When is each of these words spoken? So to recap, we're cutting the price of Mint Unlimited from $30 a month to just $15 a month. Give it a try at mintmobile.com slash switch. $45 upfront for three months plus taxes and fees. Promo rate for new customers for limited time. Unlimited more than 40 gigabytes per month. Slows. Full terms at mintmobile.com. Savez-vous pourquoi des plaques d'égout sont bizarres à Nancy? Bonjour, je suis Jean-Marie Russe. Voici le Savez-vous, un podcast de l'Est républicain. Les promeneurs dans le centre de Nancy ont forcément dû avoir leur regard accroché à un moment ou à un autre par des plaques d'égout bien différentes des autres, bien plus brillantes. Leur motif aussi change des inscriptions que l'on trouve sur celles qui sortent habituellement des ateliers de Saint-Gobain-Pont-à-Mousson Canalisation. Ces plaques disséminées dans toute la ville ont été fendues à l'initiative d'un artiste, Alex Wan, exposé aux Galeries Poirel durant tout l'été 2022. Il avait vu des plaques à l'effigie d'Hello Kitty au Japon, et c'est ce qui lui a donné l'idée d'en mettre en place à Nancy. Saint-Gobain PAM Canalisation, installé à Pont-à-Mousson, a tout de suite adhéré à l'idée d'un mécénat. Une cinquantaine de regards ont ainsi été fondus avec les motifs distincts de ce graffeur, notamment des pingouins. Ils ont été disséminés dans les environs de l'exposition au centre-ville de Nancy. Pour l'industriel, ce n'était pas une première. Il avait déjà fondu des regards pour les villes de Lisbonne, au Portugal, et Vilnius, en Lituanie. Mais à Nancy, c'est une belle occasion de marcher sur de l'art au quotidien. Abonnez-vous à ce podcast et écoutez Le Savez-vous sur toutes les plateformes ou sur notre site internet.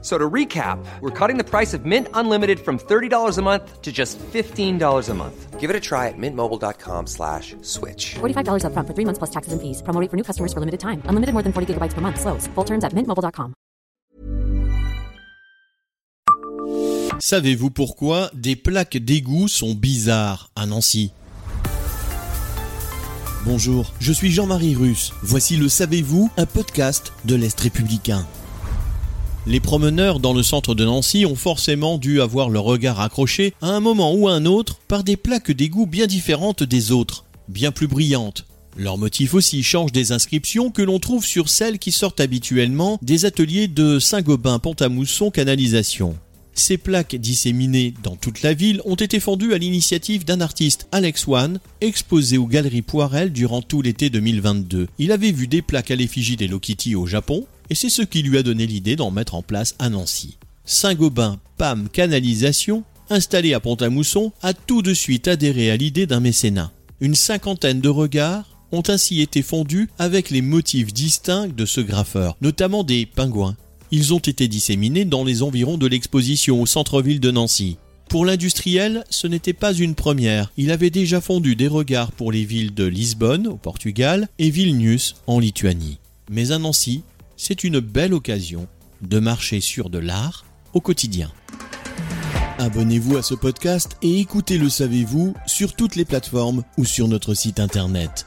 So 0.00 0.16
to 0.16 0.30
recap, 0.30 0.78
we're 1.00 1.10
cutting 1.10 1.38
the 1.38 1.44
price 1.44 1.74
of 1.74 1.84
Mint 1.84 2.06
Unlimited 2.14 2.60
from 2.60 2.78
$30 2.78 3.36
a 3.36 3.42
month 3.42 3.82
to 3.82 3.90
just 3.90 4.16
$15 4.32 5.08
a 5.08 5.14
month. 5.14 5.58
Give 5.58 5.70
it 5.70 5.74
a 5.74 5.80
try 5.80 6.06
at 6.06 6.14
mintmobile.com 6.16 7.08
slash 7.08 7.56
switch. 7.62 8.14
$45 8.20 8.62
upfront 8.62 8.86
for 8.86 8.94
three 8.94 9.04
months 9.04 9.18
plus 9.18 9.30
taxes 9.30 9.52
and 9.52 9.60
fees. 9.60 9.82
Promo 9.82 10.00
rate 10.00 10.08
for 10.08 10.16
new 10.16 10.22
customers 10.22 10.52
for 10.52 10.60
limited 10.60 10.78
time. 10.78 11.02
Unlimited 11.06 11.34
more 11.34 11.42
than 11.42 11.52
40 11.52 11.74
gigabytes 11.74 11.94
per 11.94 12.00
month. 12.00 12.20
Slows. 12.20 12.46
Full 12.54 12.64
terms 12.64 12.84
at 12.84 12.94
mintmobile.com. 12.94 13.54
Savez-vous 17.20 17.70
pourquoi 17.70 18.30
des 18.32 18.54
plaques 18.54 18.96
d'égout 18.96 19.48
sont 19.48 19.74
bizarres 19.74 20.50
à 20.54 20.66
Nancy? 20.66 21.12
Bonjour, 23.44 23.92
je 23.98 24.12
suis 24.12 24.30
Jean-Marie 24.30 24.76
Russe. 24.76 25.12
Voici 25.22 25.56
le 25.56 25.68
Savez-vous, 25.68 26.30
un 26.36 26.46
podcast 26.46 27.12
de 27.24 27.34
l'Est 27.34 27.58
républicain. 27.58 28.24
Les 29.48 29.60
promeneurs 29.60 30.20
dans 30.20 30.34
le 30.34 30.42
centre 30.42 30.74
de 30.74 30.84
Nancy 30.84 31.24
ont 31.24 31.34
forcément 31.34 31.96
dû 31.96 32.20
avoir 32.20 32.50
leur 32.50 32.64
regard 32.64 33.00
accroché 33.00 33.54
à 33.62 33.68
un 33.68 33.80
moment 33.80 34.12
ou 34.12 34.28
à 34.28 34.32
un 34.32 34.44
autre 34.44 34.78
par 34.88 35.04
des 35.04 35.16
plaques 35.16 35.50
d'égout 35.50 35.86
bien 35.86 36.06
différentes 36.06 36.62
des 36.62 36.92
autres, 36.92 37.24
bien 37.48 37.72
plus 37.72 37.86
brillantes. 37.86 38.44
Leur 38.76 38.98
motif 38.98 39.32
aussi 39.32 39.62
change 39.62 39.90
des 39.90 40.12
inscriptions 40.12 40.70
que 40.70 40.82
l'on 40.82 40.98
trouve 40.98 41.24
sur 41.24 41.48
celles 41.48 41.78
qui 41.78 41.92
sortent 41.92 42.20
habituellement 42.20 42.98
des 43.00 43.24
ateliers 43.24 43.68
de 43.68 43.98
Saint-Gobain-Pont-à-Mousson 43.98 45.30
Canalisation. 45.30 46.14
Ces 46.58 46.76
plaques 46.76 47.14
disséminées 47.14 47.94
dans 48.02 48.16
toute 48.16 48.42
la 48.42 48.52
ville 48.52 48.82
ont 48.84 48.96
été 48.96 49.20
fendues 49.20 49.54
à 49.54 49.58
l'initiative 49.58 50.24
d'un 50.24 50.40
artiste, 50.40 50.88
Alex 50.90 51.28
Wan, 51.28 51.60
exposé 51.80 52.36
aux 52.36 52.48
Galeries 52.48 52.82
Poirel 52.82 53.32
durant 53.32 53.62
tout 53.62 53.80
l'été 53.80 54.10
2022. 54.10 54.88
Il 54.98 55.12
avait 55.12 55.30
vu 55.30 55.46
des 55.46 55.62
plaques 55.62 55.92
à 55.92 55.96
l'effigie 55.96 56.36
d'Hello 56.36 56.58
Kitty 56.58 56.96
au 56.96 57.06
Japon, 57.06 57.46
et 57.70 57.76
c'est 57.76 57.88
ce 57.88 58.02
qui 58.02 58.22
lui 58.22 58.38
a 58.38 58.42
donné 58.42 58.66
l'idée 58.66 58.96
d'en 58.96 59.12
mettre 59.12 59.36
en 59.36 59.42
place 59.42 59.76
à 59.78 59.88
Nancy. 59.88 60.36
Saint-Gobain 60.64 61.38
PAM 61.58 61.88
Canalisation, 61.88 62.82
installé 63.08 63.54
à 63.54 63.60
Pont-à-Mousson, 63.60 64.32
a 64.42 64.52
tout 64.52 64.82
de 64.82 64.94
suite 64.94 65.28
adhéré 65.28 65.70
à 65.70 65.76
l'idée 65.76 66.06
d'un 66.06 66.20
mécénat. 66.20 66.72
Une 67.00 67.14
cinquantaine 67.14 67.80
de 67.80 67.88
regards 67.88 68.58
ont 68.72 68.82
ainsi 68.88 69.20
été 69.20 69.42
fondus 69.42 69.88
avec 69.96 70.28
les 70.28 70.42
motifs 70.42 70.92
distincts 70.92 71.46
de 71.46 71.64
ce 71.64 71.80
graffeur, 71.80 72.36
notamment 72.40 72.82
des 72.82 73.06
pingouins. 73.06 73.56
Ils 73.90 74.12
ont 74.12 74.18
été 74.18 74.48
disséminés 74.48 75.06
dans 75.06 75.24
les 75.24 75.42
environs 75.42 75.78
de 75.78 75.86
l'exposition 75.86 76.60
au 76.60 76.66
centre-ville 76.66 77.20
de 77.20 77.30
Nancy. 77.30 77.78
Pour 78.10 78.26
l'industriel, 78.26 79.04
ce 79.08 79.26
n'était 79.26 79.54
pas 79.54 79.72
une 79.72 79.94
première. 79.94 80.52
Il 80.56 80.70
avait 80.70 80.90
déjà 80.90 81.20
fondu 81.20 81.56
des 81.56 81.68
regards 81.68 82.12
pour 82.12 82.30
les 82.32 82.44
villes 82.44 82.74
de 82.74 82.84
Lisbonne, 82.84 83.46
au 83.46 83.56
Portugal, 83.56 84.28
et 84.38 84.50
Vilnius, 84.50 85.16
en 85.26 85.38
Lituanie. 85.38 85.98
Mais 86.30 86.52
à 86.52 86.58
Nancy, 86.58 87.02
c'est 87.36 87.64
une 87.64 87.80
belle 87.80 88.12
occasion 88.12 88.66
de 89.02 89.18
marcher 89.18 89.60
sur 89.60 89.88
de 89.88 89.98
l'art 89.98 90.44
au 90.74 90.80
quotidien. 90.80 91.30
Abonnez-vous 92.58 93.16
à 93.16 93.22
ce 93.22 93.34
podcast 93.34 93.96
et 94.02 94.18
écoutez 94.20 94.58
Le 94.58 94.68
Savez-vous 94.68 95.34
sur 95.46 95.74
toutes 95.74 95.96
les 95.96 96.04
plateformes 96.04 96.64
ou 96.76 96.84
sur 96.84 97.08
notre 97.08 97.34
site 97.34 97.60
internet. 97.60 98.26